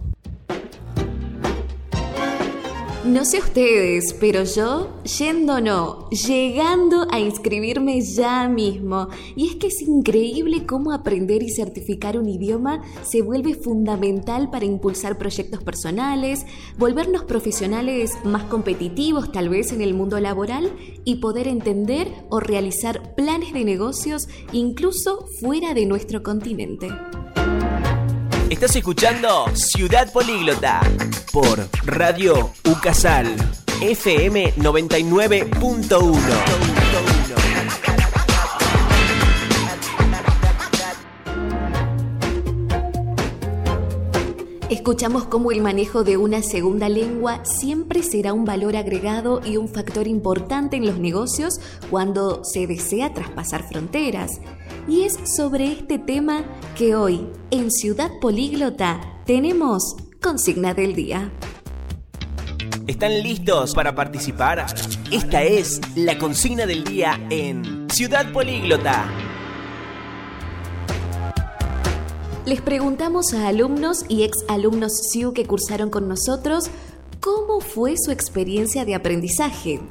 No 3.07 3.23
sé 3.23 3.39
ustedes, 3.39 4.13
pero 4.19 4.43
yo, 4.43 5.01
yendo 5.03 5.61
no, 5.61 6.09
llegando 6.09 7.07
a 7.09 7.21
inscribirme 7.21 8.01
ya 8.01 8.49
mismo. 8.49 9.07
Y 9.33 9.47
es 9.47 9.55
que 9.55 9.67
es 9.67 9.81
increíble 9.81 10.65
cómo 10.65 10.91
aprender 10.91 11.41
y 11.41 11.49
certificar 11.49 12.19
un 12.19 12.27
idioma 12.27 12.81
se 13.03 13.21
vuelve 13.21 13.53
fundamental 13.53 14.49
para 14.49 14.65
impulsar 14.65 15.17
proyectos 15.17 15.63
personales, 15.63 16.45
volvernos 16.77 17.23
profesionales 17.23 18.11
más 18.25 18.43
competitivos 18.43 19.31
tal 19.31 19.47
vez 19.47 19.71
en 19.71 19.81
el 19.81 19.93
mundo 19.93 20.19
laboral 20.19 20.69
y 21.05 21.21
poder 21.21 21.47
entender 21.47 22.11
o 22.29 22.41
realizar 22.41 23.15
planes 23.15 23.53
de 23.53 23.63
negocios 23.63 24.27
incluso 24.51 25.27
fuera 25.39 25.73
de 25.73 25.85
nuestro 25.85 26.23
continente. 26.23 26.89
Estás 28.49 28.77
escuchando 28.77 29.45
Ciudad 29.55 30.09
Políglota 30.13 30.79
por 31.33 31.67
Radio 31.83 32.51
Ucasal 32.65 33.35
FM 33.81 34.53
99.1. 34.55 36.17
Escuchamos 44.69 45.25
cómo 45.25 45.51
el 45.51 45.61
manejo 45.61 46.05
de 46.05 46.15
una 46.15 46.41
segunda 46.41 46.87
lengua 46.87 47.43
siempre 47.43 48.01
será 48.01 48.31
un 48.31 48.45
valor 48.45 48.77
agregado 48.77 49.41
y 49.43 49.57
un 49.57 49.67
factor 49.67 50.07
importante 50.07 50.77
en 50.77 50.85
los 50.85 50.99
negocios 50.99 51.59
cuando 51.89 52.45
se 52.45 52.65
desea 52.65 53.13
traspasar 53.13 53.67
fronteras. 53.67 54.39
Y 54.87 55.03
es 55.03 55.17
sobre 55.35 55.69
este 55.69 55.99
tema 55.99 56.45
que 56.77 56.95
hoy, 56.95 57.27
en 57.51 57.71
Ciudad 57.71 58.09
Políglota, 58.21 59.01
tenemos 59.25 59.97
consigna 60.21 60.73
del 60.73 60.95
día. 60.95 61.29
¿Están 62.87 63.21
listos 63.21 63.75
para 63.75 63.93
participar? 63.93 64.65
Esta 65.11 65.43
es 65.43 65.81
la 65.97 66.17
consigna 66.17 66.65
del 66.65 66.85
día 66.85 67.19
en 67.29 67.89
Ciudad 67.89 68.31
Políglota. 68.31 69.11
Les 72.45 72.61
preguntamos 72.61 73.33
a 73.33 73.49
alumnos 73.49 74.05
y 74.07 74.23
ex 74.23 74.37
alumnos 74.47 74.93
SIU 75.11 75.33
que 75.33 75.45
cursaron 75.45 75.89
con 75.89 76.07
nosotros 76.07 76.69
cómo 77.19 77.59
fue 77.59 77.95
su 77.97 78.11
experiencia 78.11 78.85
de 78.85 78.95
aprendizaje 78.95 79.81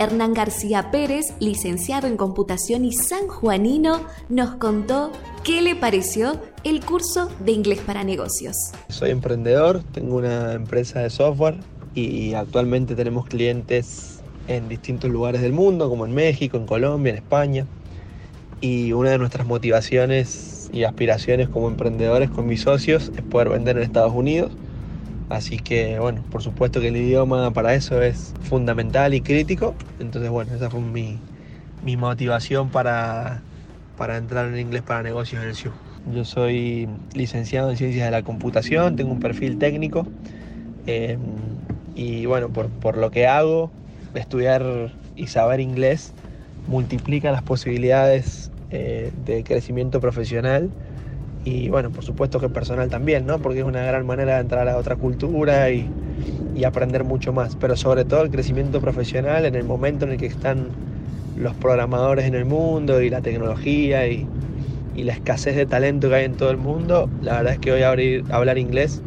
Hernán 0.00 0.32
García 0.32 0.92
Pérez, 0.92 1.34
licenciado 1.40 2.06
en 2.06 2.16
computación 2.16 2.84
y 2.84 2.92
sanjuanino, 2.92 4.00
nos 4.28 4.54
contó 4.54 5.10
qué 5.42 5.60
le 5.60 5.74
pareció 5.74 6.40
el 6.62 6.84
curso 6.84 7.28
de 7.40 7.50
inglés 7.50 7.80
para 7.80 8.04
negocios. 8.04 8.54
Soy 8.90 9.10
emprendedor, 9.10 9.82
tengo 9.92 10.16
una 10.16 10.52
empresa 10.52 11.00
de 11.00 11.10
software 11.10 11.56
y 11.96 12.34
actualmente 12.34 12.94
tenemos 12.94 13.26
clientes 13.26 14.20
en 14.46 14.68
distintos 14.68 15.10
lugares 15.10 15.42
del 15.42 15.52
mundo, 15.52 15.88
como 15.88 16.06
en 16.06 16.14
México, 16.14 16.56
en 16.56 16.66
Colombia, 16.66 17.10
en 17.10 17.16
España. 17.16 17.66
Y 18.60 18.92
una 18.92 19.10
de 19.10 19.18
nuestras 19.18 19.48
motivaciones 19.48 20.70
y 20.72 20.84
aspiraciones 20.84 21.48
como 21.48 21.66
emprendedores 21.66 22.30
con 22.30 22.46
mis 22.46 22.62
socios 22.62 23.10
es 23.16 23.22
poder 23.22 23.48
vender 23.48 23.76
en 23.78 23.82
Estados 23.82 24.12
Unidos 24.14 24.52
Así 25.28 25.58
que 25.58 25.98
bueno, 25.98 26.22
por 26.30 26.42
supuesto 26.42 26.80
que 26.80 26.88
el 26.88 26.96
idioma 26.96 27.50
para 27.52 27.74
eso 27.74 28.00
es 28.02 28.32
fundamental 28.42 29.12
y 29.12 29.20
crítico. 29.20 29.74
Entonces 30.00 30.30
bueno, 30.30 30.54
esa 30.54 30.70
fue 30.70 30.80
mi, 30.80 31.18
motivación 31.96 32.70
para, 32.70 33.42
entrar 34.16 34.46
en 34.46 34.58
inglés 34.58 34.82
para 34.82 35.02
negocios 35.02 35.42
en 35.42 35.48
el 35.50 35.54
SIU. 35.54 35.72
Yo 36.14 36.24
soy 36.24 36.88
licenciado 37.14 37.70
en 37.70 37.76
ciencias 37.76 38.06
de 38.06 38.10
la 38.10 38.22
computación, 38.22 38.96
tengo 38.96 39.12
un 39.12 39.20
perfil 39.20 39.58
técnico 39.58 40.06
em, 40.86 41.18
y 41.94 42.24
bueno, 42.24 42.48
por, 42.48 42.96
lo 42.96 43.10
que 43.10 43.26
hago, 43.26 43.70
estudiar 44.14 44.92
y 45.16 45.26
saber 45.26 45.60
inglés 45.60 46.14
multiplica 46.68 47.30
las 47.32 47.42
posibilidades 47.42 48.50
eh, 48.70 49.10
de 49.26 49.44
crecimiento 49.44 50.00
profesional 50.00 50.70
y 51.44 51.68
bueno, 51.68 51.90
por 51.90 52.04
supuesto 52.04 52.40
que 52.40 52.48
personal 52.48 52.88
también, 52.88 53.26
¿no? 53.26 53.38
Porque 53.38 53.60
es 53.60 53.64
una 53.64 53.82
gran 53.82 54.06
manera 54.06 54.34
de 54.34 54.40
entrar 54.40 54.68
a 54.68 54.76
otra 54.76 54.96
cultura 54.96 55.70
y, 55.70 55.88
y 56.54 56.64
aprender 56.64 57.04
mucho 57.04 57.32
más, 57.32 57.56
pero 57.56 57.76
sobre 57.76 58.04
todo 58.04 58.22
el 58.22 58.30
crecimiento 58.30 58.80
profesional 58.80 59.44
en 59.44 59.54
el 59.54 59.64
momento 59.64 60.04
en 60.04 60.12
el 60.12 60.18
que 60.18 60.26
están 60.26 60.68
los 61.36 61.54
programadores 61.54 62.24
en 62.24 62.34
el 62.34 62.44
mundo 62.44 63.00
y 63.00 63.10
la 63.10 63.20
tecnología 63.20 64.08
y, 64.08 64.26
y 64.94 65.04
la 65.04 65.12
escasez 65.12 65.54
de 65.54 65.66
talento 65.66 66.08
que 66.08 66.16
hay 66.16 66.24
en 66.24 66.34
todo 66.34 66.50
el 66.50 66.56
mundo, 66.56 67.08
la 67.22 67.36
verdad 67.36 67.52
es 67.52 67.58
que 67.60 67.70
hoy 67.70 67.82
abrir, 67.82 68.24
hablar 68.30 68.58
inglés 68.58 69.00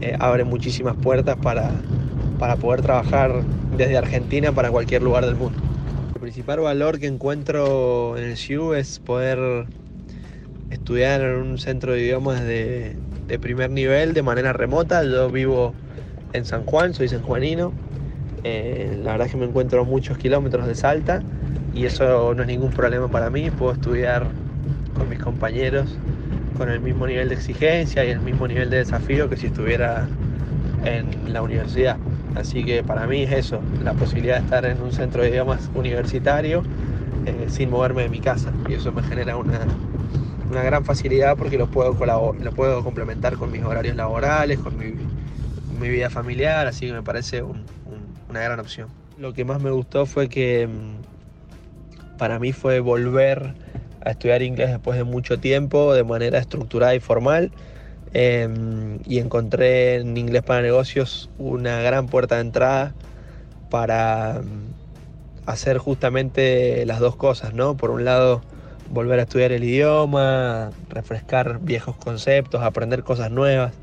eh, 0.00 0.16
abre 0.18 0.44
muchísimas 0.44 0.96
puertas 0.96 1.36
para, 1.36 1.70
para 2.38 2.56
poder 2.56 2.80
trabajar 2.80 3.42
desde 3.76 3.98
Argentina 3.98 4.52
para 4.52 4.70
cualquier 4.70 5.02
lugar 5.02 5.26
del 5.26 5.36
mundo. 5.36 5.58
El 6.14 6.20
principal 6.20 6.60
valor 6.60 6.98
que 6.98 7.06
encuentro 7.06 8.16
en 8.16 8.24
el 8.24 8.36
SIU 8.38 8.72
es 8.72 8.98
poder 9.00 9.66
estudiar 10.70 11.20
en 11.20 11.36
un 11.36 11.58
centro 11.58 11.92
de 11.92 12.00
idiomas 12.00 12.40
de, 12.42 12.96
de 13.26 13.38
primer 13.38 13.70
nivel 13.70 14.14
de 14.14 14.22
manera 14.22 14.52
remota. 14.52 15.04
Yo 15.04 15.30
vivo 15.30 15.74
en 16.32 16.44
San 16.44 16.64
Juan, 16.64 16.94
soy 16.94 17.08
sanjuanino. 17.08 17.72
Eh, 18.44 19.00
la 19.02 19.12
verdad 19.12 19.26
es 19.26 19.32
que 19.32 19.38
me 19.38 19.46
encuentro 19.46 19.84
muchos 19.84 20.18
kilómetros 20.18 20.66
de 20.66 20.74
Salta 20.74 21.22
y 21.74 21.86
eso 21.86 22.34
no 22.34 22.42
es 22.42 22.48
ningún 22.48 22.70
problema 22.70 23.08
para 23.08 23.30
mí. 23.30 23.50
Puedo 23.50 23.72
estudiar 23.72 24.36
con 24.92 25.08
mis 25.08 25.18
compañeros 25.18 26.00
con 26.56 26.70
el 26.70 26.80
mismo 26.80 27.06
nivel 27.06 27.28
de 27.28 27.34
exigencia 27.34 28.04
y 28.04 28.10
el 28.10 28.20
mismo 28.20 28.46
nivel 28.46 28.70
de 28.70 28.78
desafío 28.78 29.28
que 29.28 29.36
si 29.36 29.46
estuviera 29.48 30.08
en 30.84 31.32
la 31.32 31.42
universidad. 31.42 32.00
Así 32.34 32.64
que 32.64 32.82
para 32.84 33.06
mí 33.06 33.22
es 33.22 33.32
eso, 33.32 33.60
la 33.82 33.94
posibilidad 33.94 34.36
de 34.36 34.40
estar 34.42 34.64
en 34.64 34.80
un 34.80 34.92
centro 34.92 35.22
de 35.22 35.30
idiomas 35.30 35.70
universitario 35.74 36.62
eh, 37.24 37.46
sin 37.48 37.70
moverme 37.70 38.02
de 38.02 38.08
mi 38.08 38.20
casa. 38.20 38.52
Y 38.64 38.74
eso 38.74 38.92
me 38.92 39.02
genera 39.02 39.36
una, 39.36 39.80
una 40.50 40.62
gran 40.62 40.84
facilidad 40.84 41.36
porque 41.36 41.58
lo 41.58 41.66
puedo, 41.66 41.96
lo 42.40 42.52
puedo 42.52 42.82
complementar 42.82 43.36
con 43.36 43.50
mis 43.50 43.62
horarios 43.62 43.96
laborales, 43.96 44.58
con 44.58 44.78
mi, 44.78 44.94
mi 45.78 45.88
vida 45.88 46.10
familiar, 46.10 46.66
así 46.66 46.86
que 46.86 46.92
me 46.92 47.02
parece 47.02 47.42
un, 47.42 47.64
un, 47.86 48.14
una 48.28 48.40
gran 48.40 48.60
opción. 48.60 48.88
Lo 49.18 49.32
que 49.32 49.44
más 49.44 49.60
me 49.60 49.70
gustó 49.70 50.06
fue 50.06 50.28
que 50.28 50.66
mm, 50.66 52.16
para 52.18 52.38
mí 52.38 52.52
fue 52.52 52.80
volver 52.80 53.54
a 54.04 54.10
estudiar 54.10 54.42
inglés 54.42 54.70
después 54.70 54.98
de 54.98 55.04
mucho 55.04 55.38
tiempo, 55.38 55.94
de 55.94 56.04
manera 56.04 56.38
estructurada 56.38 56.94
y 56.94 57.00
formal. 57.00 57.52
Eh, 58.16 58.48
y 59.06 59.18
encontré 59.18 59.96
en 59.96 60.16
Inglés 60.16 60.42
para 60.42 60.62
Negocios 60.62 61.30
una 61.36 61.80
gran 61.80 62.06
puerta 62.06 62.36
de 62.36 62.42
entrada 62.42 62.94
para 63.70 64.40
mm, 64.40 65.50
hacer 65.50 65.78
justamente 65.78 66.86
las 66.86 67.00
dos 67.00 67.16
cosas, 67.16 67.54
¿no? 67.54 67.76
Por 67.76 67.90
un 67.90 68.04
lado, 68.04 68.42
volver 68.94 69.18
a 69.18 69.22
estudiar 69.22 69.52
el 69.52 69.64
idioma, 69.64 70.70
refrescar 70.88 71.58
viejos 71.60 71.96
conceptos, 71.96 72.62
aprender 72.62 73.02
cosas 73.02 73.30
nuevas. 73.30 73.74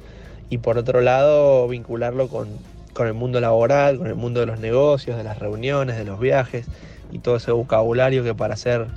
Y 0.50 0.58
por 0.58 0.77
otro 0.77 1.01
lado, 1.01 1.68
vincularlo 1.68 2.27
con, 2.30 2.48
con 2.94 3.08
el 3.08 3.13
mundo 3.13 3.39
laboral, 3.39 3.98
con 3.98 4.08
el 4.08 4.15
mundo 4.15 4.39
de 4.39 4.46
los 4.46 4.60
negocios, 4.60 5.18
de 5.18 5.24
las 5.24 5.38
reuniones, 5.39 5.98
de 5.98 6.06
los 6.06 6.20
viajes 6.20 6.65
y 7.12 7.20
todo 7.20 7.36
ese 7.36 7.51
vocabulario 7.51 8.24
que 8.24 8.34
para 8.34 8.53
hacer 8.53 8.88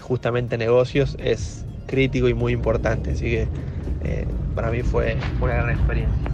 justamente 0.00 0.56
negocios 0.56 1.16
es 1.18 1.64
crítico 1.86 2.28
y 2.28 2.34
muy 2.34 2.52
importante. 2.52 3.12
Así 3.12 3.24
que 3.24 3.48
eh, 4.04 4.26
para 4.54 4.70
mí 4.70 4.82
fue 4.82 5.16
una 5.40 5.54
gran 5.54 5.70
experiencia. 5.70 6.30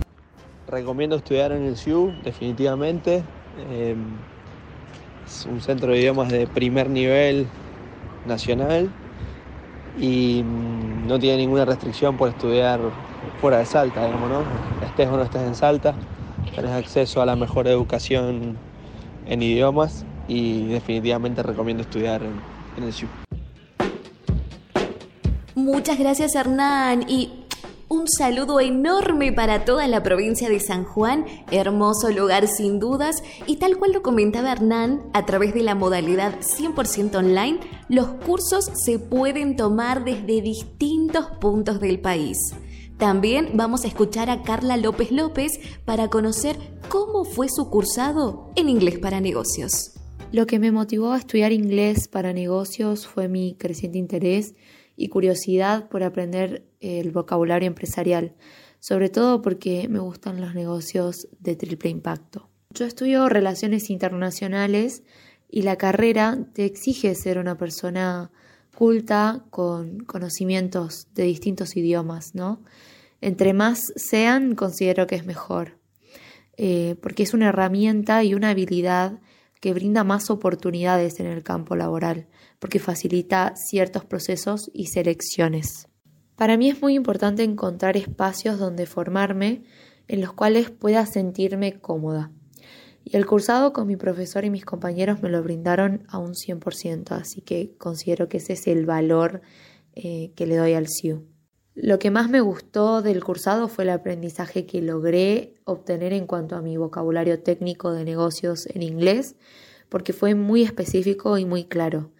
Recomiendo 0.69 1.17
estudiar 1.17 1.53
en 1.53 1.65
el 1.65 1.77
SIU, 1.77 2.13
definitivamente. 2.23 3.25
Eh, 3.71 3.97
es 5.27 5.47
un 5.47 5.61
centro 5.61 5.93
de 5.93 5.99
idiomas 5.99 6.31
de 6.31 6.47
primer 6.47 6.89
nivel 6.91 7.47
nacional 8.27 8.91
y 9.99 10.43
mm, 10.43 11.07
no 11.07 11.19
tiene 11.19 11.39
ninguna 11.39 11.65
restricción 11.65 12.17
por 12.17 12.29
estudiar 12.29 12.81
fuera 13.41 13.59
de 13.59 13.67
Salta, 13.67 14.05
digamos, 14.05 14.31
¿no? 14.31 14.43
Estés 14.87 15.09
o 15.09 15.17
no 15.17 15.23
estés 15.23 15.43
en 15.43 15.55
Salta, 15.55 15.95
tenés 16.55 16.73
acceso 16.73 17.23
a 17.23 17.27
la 17.27 17.37
mejor 17.37 17.67
educación 17.69 18.57
en 19.27 19.43
idiomas 19.43 20.05
y 20.29 20.67
definitivamente 20.67 21.43
recomiendo 21.43 21.83
estudiar 21.83 22.23
en, 22.23 22.85
el 22.85 22.93
SIU. 22.93 23.09
Muchas 25.55 25.99
gracias 25.99 26.35
Hernán 26.35 27.05
y 27.09 27.40
un 27.91 28.07
saludo 28.09 28.61
enorme 28.61 29.33
para 29.33 29.65
toda 29.65 29.89
la 29.89 30.01
provincia 30.05 30.49
de 30.49 30.61
San 30.61 30.85
Juan, 30.85 31.27
hermoso 31.51 32.09
lugar 32.11 32.47
sin 32.47 32.79
dudas, 32.79 33.17
y 33.49 33.57
tal 33.57 33.79
cual 33.79 33.93
lo 33.93 34.01
comentaba 34.01 34.53
Hernán, 34.53 35.03
a 35.13 35.27
través 35.27 35.55
de 35.55 35.65
la 35.65 35.75
modalidad 35.75 36.39
100% 36.39 37.17
online, 37.17 37.59
los 37.89 38.07
cursos 38.25 38.71
se 38.85 39.01
pueden 39.01 39.57
tomar 39.57 40.05
desde 40.05 40.41
distintos 40.41 41.27
puntos 41.41 41.81
del 41.81 41.99
país. 41.99 42.39
También 42.97 43.51
vamos 43.55 43.85
a 43.85 43.89
escuchar 43.89 44.31
a 44.31 44.45
Carla 44.45 44.77
López 44.77 45.11
López 45.11 45.59
para 45.85 46.09
conocer 46.09 46.57
cómo 46.89 47.25
fue 47.25 47.49
su 47.49 47.71
cursado 47.71 48.53
en 48.55 48.69
inglés 48.69 49.01
para 49.01 49.21
negocios. 49.21 49.95
Lo 50.31 50.47
que 50.47 50.61
me 50.61 50.71
motivó 50.71 51.11
a 51.11 51.19
estudiar 51.19 51.51
inglés 51.51 52.07
para 52.07 52.33
negocios 52.33 53.09
fue 53.09 53.27
mi 53.27 53.57
creciente 53.57 53.99
interés 53.99 54.55
y 55.01 55.09
curiosidad 55.09 55.89
por 55.89 56.03
aprender 56.03 56.67
el 56.81 57.11
vocabulario 57.11 57.67
empresarial, 57.67 58.35
sobre 58.81 59.09
todo 59.09 59.41
porque 59.41 59.89
me 59.89 59.99
gustan 59.99 60.43
los 60.43 60.55
negocios 60.55 61.27
de 61.39 61.57
triple 61.57 61.89
impacto. 61.89 62.51
Yo 62.75 62.85
estudio 62.85 63.31
relaciones 63.31 63.89
internacionales 63.89 65.03
y 65.49 65.63
la 65.63 65.77
carrera 65.77 66.39
te 66.53 66.67
exige 66.67 67.15
ser 67.15 67.39
una 67.39 67.57
persona 67.57 68.31
culta 68.77 69.47
con 69.49 70.01
conocimientos 70.01 71.09
de 71.15 71.25
distintos 71.25 71.77
idiomas, 71.77 72.35
¿no? 72.35 72.63
Entre 73.23 73.55
más 73.55 73.93
sean, 73.97 74.55
considero 74.55 75.07
que 75.07 75.17
es 75.17 75.25
mejor, 75.25 75.79
eh, 76.59 76.95
porque 77.01 77.23
es 77.23 77.33
una 77.33 77.49
herramienta 77.49 78.23
y 78.23 78.35
una 78.35 78.51
habilidad 78.51 79.19
que 79.61 79.75
brinda 79.75 80.05
más 80.05 80.31
oportunidades 80.31 81.21
en 81.21 81.27
el 81.27 81.43
campo 81.43 81.77
laboral 81.77 82.27
porque 82.59 82.79
facilita 82.79 83.55
ciertos 83.57 84.05
procesos 84.05 84.71
y 84.73 84.87
selecciones. 84.87 85.89
Para 86.37 86.57
mí 86.57 86.71
es 86.71 86.81
muy 86.81 86.95
importante 86.95 87.43
encontrar 87.45 87.97
espacios 87.97 88.59
donde 88.59 88.87
formarme 88.87 89.65
en 90.09 90.21
los 90.21 90.33
cuales 90.33 90.71
pueda 90.71 91.05
sentirme 91.07 91.79
cómoda. 91.81 92.33
Y 93.05 93.17
el 93.17 93.27
cursado 93.27 93.73
con 93.73 93.87
mi 93.87 93.97
profesor 93.97 94.45
y 94.45 94.51
mis 94.51 94.65
compañeros 94.65 95.23
me 95.23 95.29
lo 95.29 95.43
brindaron 95.43 96.05
a 96.09 96.19
un 96.19 96.33
100%, 96.35 97.13
así 97.13 97.41
que 97.43 97.75
considero 97.79 98.29
que 98.29 98.39
ese 98.39 98.55
es 98.55 98.67
el 98.67 98.87
valor 98.87 99.43
eh, 99.95 100.33
que 100.35 100.47
le 100.47 100.57
doy 100.57 100.75
al 100.75 100.89
CIU. 100.89 101.27
Lo 101.83 101.99
que 101.99 102.11
más 102.11 102.29
me 102.29 102.41
gustó 102.41 103.03
del 103.03 103.25
cursado 103.25 103.69
fue 103.69 103.85
el 103.85 103.91
aprendizaje 103.91 104.67
que 104.67 104.83
logré 104.83 105.55
obtener 105.65 106.13
en 106.13 106.27
cuanto 106.27 106.57
a 106.57 106.63
mi 106.63 106.77
vocabulario 106.77 107.41
técnico 107.41 107.93
de 107.93 108.05
negocios 108.05 108.67
en 108.67 108.83
inglés, 108.83 109.37
porque 109.89 110.13
fue 110.13 110.35
muy 110.35 110.63
específico 110.63 111.39
y 111.39 111.45
muy 111.45 111.65
claro 111.65 112.13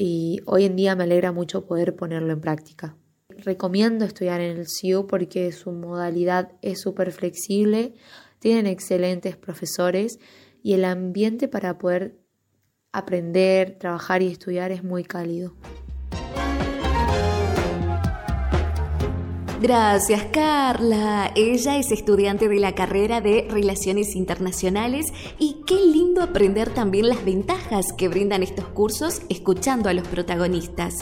y 0.00 0.40
hoy 0.46 0.64
en 0.64 0.76
día 0.76 0.94
me 0.94 1.02
alegra 1.02 1.32
mucho 1.32 1.66
poder 1.66 1.96
ponerlo 1.96 2.32
en 2.32 2.40
práctica. 2.40 2.96
Recomiendo 3.30 4.04
estudiar 4.04 4.40
en 4.40 4.56
el 4.56 4.66
CIU 4.68 5.08
porque 5.08 5.50
su 5.50 5.72
modalidad 5.72 6.52
es 6.62 6.80
súper 6.80 7.10
flexible, 7.10 7.94
tienen 8.38 8.68
excelentes 8.68 9.36
profesores 9.36 10.20
y 10.62 10.74
el 10.74 10.84
ambiente 10.84 11.48
para 11.48 11.78
poder 11.78 12.16
aprender, 12.92 13.76
trabajar 13.78 14.22
y 14.22 14.28
estudiar 14.28 14.70
es 14.70 14.84
muy 14.84 15.02
cálido. 15.02 15.54
Gracias, 19.60 20.24
Carla. 20.32 21.32
Ella 21.34 21.78
es 21.78 21.90
estudiante 21.90 22.48
de 22.48 22.60
la 22.60 22.76
carrera 22.76 23.20
de 23.20 23.48
Relaciones 23.50 24.14
Internacionales 24.14 25.06
y 25.36 25.64
qué 25.66 25.84
lindo 25.84 26.22
aprender 26.22 26.72
también 26.72 27.08
las 27.08 27.24
ventajas 27.24 27.92
que 27.92 28.06
brindan 28.06 28.44
estos 28.44 28.66
cursos 28.66 29.22
escuchando 29.28 29.88
a 29.88 29.94
los 29.94 30.06
protagonistas. 30.06 30.98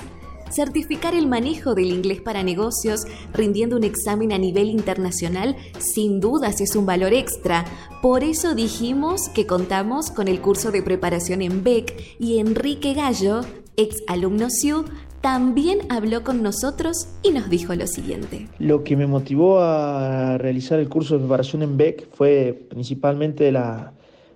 Certificar 0.50 1.14
el 1.14 1.26
manejo 1.26 1.74
del 1.74 1.92
inglés 1.92 2.22
para 2.22 2.42
negocios 2.42 3.02
rindiendo 3.34 3.76
un 3.76 3.84
examen 3.84 4.32
a 4.32 4.38
nivel 4.38 4.70
internacional 4.70 5.54
sin 5.78 6.18
dudas 6.18 6.62
es 6.62 6.76
un 6.76 6.86
valor 6.86 7.12
extra. 7.12 7.66
Por 8.00 8.24
eso 8.24 8.54
dijimos 8.54 9.28
que 9.28 9.46
contamos 9.46 10.10
con 10.10 10.28
el 10.28 10.40
curso 10.40 10.70
de 10.70 10.82
preparación 10.82 11.42
en 11.42 11.62
BEC 11.62 12.16
y 12.18 12.38
Enrique 12.38 12.94
Gallo, 12.94 13.42
ex 13.76 14.02
alumno 14.06 14.48
SIU, 14.48 14.86
también 15.26 15.80
habló 15.88 16.22
con 16.22 16.40
nosotros 16.40 17.08
y 17.24 17.32
nos 17.32 17.50
dijo 17.50 17.74
lo 17.74 17.88
siguiente. 17.88 18.46
Lo 18.60 18.84
que 18.84 18.96
me 18.96 19.08
motivó 19.08 19.58
a 19.58 20.38
realizar 20.38 20.78
el 20.78 20.88
curso 20.88 21.14
de 21.14 21.18
preparación 21.18 21.64
en 21.64 21.76
BEC 21.76 22.08
fue 22.12 22.56
principalmente 22.70 23.50
la, 23.50 23.92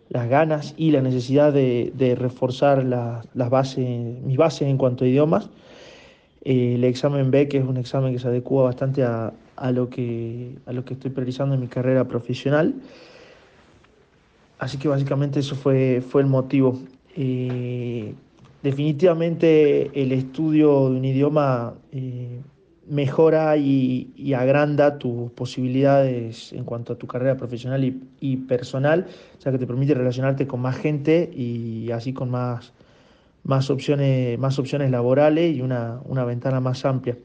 las 0.09 0.29
ganas 0.29 0.75
y 0.77 0.91
la 0.91 1.01
necesidad 1.01 1.53
de, 1.53 2.17
reforzar 2.19 2.85
la, 2.85 3.23
las 3.35 3.51
bases, 3.51 3.87
mis 4.25 4.37
bases 4.37 4.63
en 4.63 4.79
cuanto 4.79 5.05
a 5.05 5.07
idiomas. 5.07 5.49
Eh, 6.43 6.75
el 6.75 6.83
examen 6.83 7.31
BEC 7.31 7.55
es 7.55 7.65
un 7.65 7.77
examen 7.77 8.13
que 8.13 8.19
se 8.19 8.27
adecua 8.27 8.65
bastante 8.65 9.05
a, 9.05 9.33
lo 9.73 9.89
que, 9.89 10.57
estoy 10.67 11.13
realizando 11.15 11.55
en 11.55 11.61
mi 11.61 11.69
carrera 11.69 12.09
profesional. 12.09 12.75
Así 14.59 14.77
que 14.77 14.89
básicamente 14.89 15.39
eso 15.39 15.55
fue, 15.55 16.03
fue 16.05 16.23
el 16.23 16.27
motivo. 16.27 16.81
Eh, 17.15 18.13
definitivamente 18.63 19.91
el 20.01 20.13
estudio 20.13 20.91
de 20.91 20.97
un 20.97 21.05
idioma 21.05 21.75
eh, 21.93 22.41
mejora 22.91 23.57
y, 23.57 24.35
agranda 24.35 24.99
tus 24.99 25.31
posibilidades 25.33 26.53
en 26.53 26.65
cuanto 26.65 26.93
a 26.93 26.97
tu 26.97 27.07
carrera 27.07 27.37
profesional 27.37 28.01
y, 28.21 28.37
personal, 28.37 29.07
ya 29.43 29.51
que 29.51 29.59
te 29.59 29.67
permite 29.67 29.95
relacionarte 29.95 30.47
con 30.47 30.61
más 30.61 30.77
gente 30.77 31.31
y 31.33 31.91
así 31.93 32.13
con 32.13 32.31
más, 32.31 32.73
más, 33.45 33.71
opciones, 33.71 34.39
más 34.39 34.59
opciones 34.59 34.91
laborales 34.91 35.57
y 35.57 35.63
una, 35.63 36.01
ventana 36.27 36.61
más 36.61 36.85
amplia. 36.85 37.17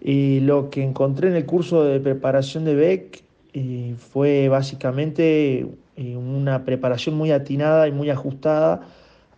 Y 0.00 0.40
lo 0.40 0.70
que 0.70 0.82
encontré 0.82 1.28
en 1.28 1.36
el 1.36 1.46
curso 1.46 1.84
de 1.84 2.00
preparación 2.00 2.64
de 2.64 2.74
Beck 2.74 3.22
eh, 3.52 3.94
fue 3.96 4.48
básicamente 4.48 5.66
eh, 5.96 6.16
una 6.16 6.64
preparación 6.64 7.14
muy 7.14 7.30
atinada 7.30 7.86
y 7.86 7.92
muy 7.92 8.10
ajustada 8.10 8.80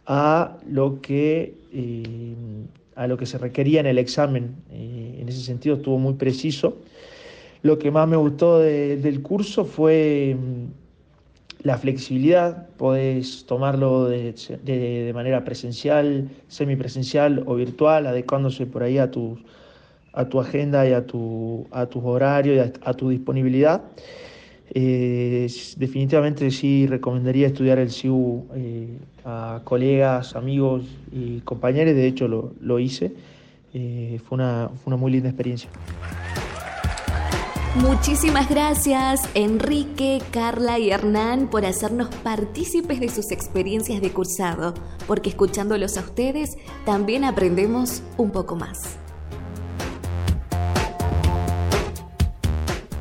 a 0.07 0.59
lo 0.69 1.01
que, 1.01 1.55
eh, 1.73 2.35
a 2.95 3.07
lo 3.07 3.17
que 3.17 3.27
se 3.27 3.39
requería 3.39 3.81
en 3.81 3.87
el 3.87 3.99
examen. 3.99 4.57
en 4.71 5.29
ese 5.29 5.41
sentido 5.41 5.77
estuvo 5.77 5.99
muy 5.99 6.15
preciso. 6.15 6.79
Lo 7.63 7.79
que 7.79 7.91
más 7.91 8.07
me 8.07 8.17
gustó 8.17 8.59
del 8.59 9.23
curso 9.23 9.65
fue 9.65 10.37
mm, 10.39 11.67
la 11.67 11.79
flexibilidad, 11.79 12.69
podés 12.77 13.47
tomarlo 13.47 14.05
de, 14.07 15.11
manera 15.15 15.45
presencial, 15.45 16.29
semipresencial 16.47 17.43
o 17.47 17.55
virtual, 17.55 18.07
adecuándose 18.07 18.67
por 18.67 18.83
ahí 18.83 18.99
a, 18.99 19.11
tu 19.11 19.39
a 20.13 20.29
tu 20.29 20.41
agenda 20.41 20.87
y 20.87 20.93
a, 20.93 21.07
tu, 21.07 21.67
a 21.71 21.87
tus 21.87 22.05
horarios 22.05 22.69
y 22.69 22.81
a 22.85 22.93
tu 22.93 23.09
disponibilidad. 23.09 23.83
Eh, 24.71 25.47
definitivamente 25.77 26.51
sí 26.51 26.87
recomendaría 26.87 27.47
estudiar 27.47 27.79
el 27.79 27.91
CIU 27.91 28.47
eh, 28.55 28.99
a 29.25 29.61
colegas, 29.65 30.35
amigos 30.37 30.85
y 31.13 31.41
compañeros, 31.41 31.95
de 31.95 32.07
hecho 32.07 32.29
lo, 32.29 32.79
hice. 32.79 33.13
Eh, 33.73 34.21
fue, 34.27 34.37
una, 34.37 34.71
fue 34.83 34.93
una 34.93 34.97
muy 34.97 35.13
linda 35.13 35.29
experiencia. 35.29 35.69
Muchísimas 37.77 38.49
gracias 38.49 39.29
Enrique, 39.35 40.23
Carla 40.31 40.79
y 40.79 40.91
Hernán 40.91 41.49
por 41.49 41.67
hacernos 41.67 42.09
partícipes 42.23 43.01
de 43.01 43.09
sus 43.09 43.33
experiencias 43.33 44.01
de 44.01 44.11
cursado, 44.11 44.75
porque 45.09 45.31
escuchándolos 45.31 45.99
a 45.99 46.03
ustedes 46.03 46.57
también 46.85 47.25
aprendemos 47.25 48.05
un 48.17 48.31
poco 48.31 48.55
más. 48.55 49.04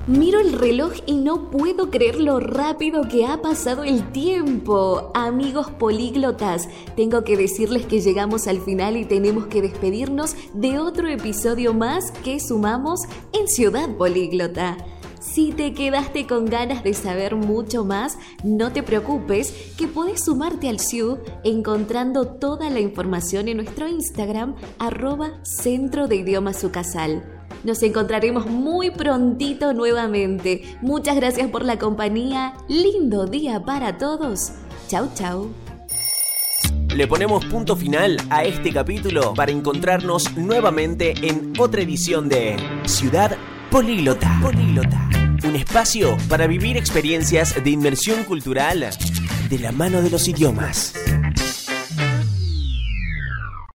Miro 0.05 0.41
el 0.41 0.51
reloj 0.51 0.91
y 1.05 1.13
no 1.13 1.49
puedo 1.49 1.89
creer 1.89 2.19
lo 2.19 2.41
rápido 2.41 3.07
que 3.07 3.25
ha 3.25 3.41
pasado 3.41 3.85
el 3.85 4.11
tiempo. 4.11 5.11
Amigos 5.13 5.71
políglotas, 5.71 6.67
tengo 6.97 7.23
que 7.23 7.37
decirles 7.37 7.85
que 7.85 8.01
llegamos 8.01 8.47
al 8.47 8.59
final 8.59 8.97
y 8.97 9.05
tenemos 9.05 9.45
que 9.45 9.61
despedirnos 9.61 10.35
de 10.53 10.77
otro 10.77 11.07
episodio 11.07 11.73
más 11.73 12.11
que 12.21 12.41
sumamos 12.41 12.99
en 13.31 13.47
Ciudad 13.47 13.95
Políglota. 13.95 14.75
Si 15.21 15.53
te 15.53 15.73
quedaste 15.73 16.27
con 16.27 16.47
ganas 16.47 16.83
de 16.83 16.93
saber 16.93 17.37
mucho 17.37 17.85
más, 17.85 18.17
no 18.43 18.73
te 18.73 18.83
preocupes 18.83 19.53
que 19.77 19.87
puedes 19.87 20.25
sumarte 20.25 20.67
al 20.67 20.81
SIU 20.81 21.19
encontrando 21.45 22.27
toda 22.27 22.69
la 22.69 22.81
información 22.81 23.47
en 23.47 23.55
nuestro 23.55 23.87
Instagram 23.87 24.55
arroba 24.79 25.39
Centro 25.43 26.09
de 26.09 26.17
Idiomas 26.17 26.59
Sucasal. 26.59 27.42
Nos 27.63 27.81
encontraremos 27.81 28.45
muy 28.45 28.91
prontito 28.91 29.73
nuevamente. 29.73 30.63
Muchas 30.81 31.15
gracias 31.15 31.49
por 31.49 31.63
la 31.63 31.79
compañía. 31.79 32.53
Lindo 32.67 33.25
día 33.25 33.63
para 33.63 33.97
todos. 33.97 34.51
Chau, 34.89 35.09
chau. 35.15 35.49
Le 36.93 37.07
ponemos 37.07 37.45
punto 37.45 37.75
final 37.75 38.17
a 38.29 38.43
este 38.43 38.71
capítulo 38.71 39.33
para 39.33 39.51
encontrarnos 39.51 40.35
nuevamente 40.37 41.13
en 41.21 41.53
otra 41.57 41.81
edición 41.81 42.27
de 42.27 42.57
Ciudad 42.85 43.35
Políglota. 43.71 44.39
Políglota. 44.41 45.09
Un 45.43 45.55
espacio 45.55 46.17
para 46.29 46.47
vivir 46.47 46.77
experiencias 46.77 47.63
de 47.63 47.69
inmersión 47.69 48.25
cultural 48.25 48.89
de 49.49 49.59
la 49.59 49.71
mano 49.71 50.01
de 50.01 50.09
los 50.09 50.27
idiomas. 50.27 50.93